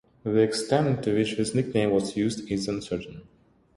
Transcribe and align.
The 0.23 0.37
extent 0.39 1.03
to 1.03 1.13
which 1.13 1.37
this 1.37 1.53
nickname 1.53 1.91
was 1.91 2.17
used 2.17 2.49
is 2.51 2.67
uncertain. 2.67 3.21